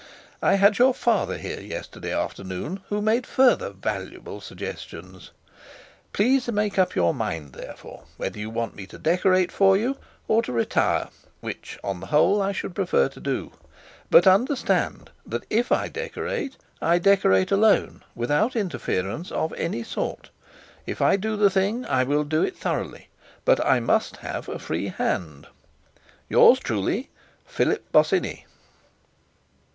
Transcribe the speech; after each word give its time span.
I 0.41 0.55
had 0.55 0.79
your 0.79 0.95
father 0.95 1.37
here 1.37 1.59
yesterday 1.59 2.11
afternoon, 2.11 2.79
who 2.89 3.03
made 3.03 3.27
further 3.27 3.69
valuable 3.69 4.41
suggestions. 4.41 5.29
"Please 6.11 6.47
make 6.47 6.79
up 6.79 6.95
your 6.95 7.13
mind, 7.13 7.53
therefore, 7.53 8.05
whether 8.17 8.39
you 8.39 8.49
want 8.49 8.75
me 8.75 8.87
to 8.87 8.97
decorate 8.97 9.51
for 9.51 9.77
you, 9.77 9.97
or 10.27 10.41
to 10.41 10.51
retire 10.51 11.09
which 11.39 11.77
on 11.83 11.99
the 11.99 12.07
whole 12.07 12.41
I 12.41 12.51
should 12.51 12.73
prefer 12.73 13.09
to 13.09 13.19
do. 13.19 13.51
"But 14.09 14.25
understand 14.25 15.11
that, 15.23 15.45
if 15.51 15.71
I 15.71 15.87
decorate, 15.87 16.57
I 16.81 16.97
decorate 16.97 17.51
alone, 17.51 18.01
without 18.15 18.55
interference 18.55 19.31
of 19.31 19.53
any 19.53 19.83
sort. 19.83 20.31
"If 20.87 20.99
I 20.99 21.15
do 21.15 21.37
the 21.37 21.51
thing, 21.51 21.85
I 21.85 22.05
will 22.05 22.23
do 22.23 22.41
it 22.41 22.57
thoroughly, 22.57 23.09
but 23.45 23.63
I 23.63 23.79
must 23.79 24.17
have 24.25 24.49
a 24.49 24.57
free 24.57 24.87
hand. 24.87 25.45
"Yours 26.27 26.57
truly, 26.59 27.11
"PHILIP 27.45 27.91
BOSINNEY." 27.91 28.47